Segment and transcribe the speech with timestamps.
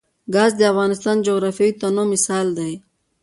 [0.33, 2.73] ګاز د افغانستان د جغرافیوي تنوع مثال دی.